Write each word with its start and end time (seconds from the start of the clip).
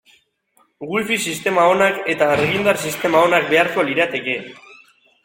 Wifi 0.93 1.17
sistema 1.25 1.65
onak 1.73 1.99
eta 2.13 2.29
argindar 2.37 2.79
sistema 2.85 3.21
onak 3.29 3.47
beharko 3.53 3.85
lirateke. 3.91 4.39